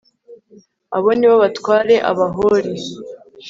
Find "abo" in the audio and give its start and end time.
0.95-1.09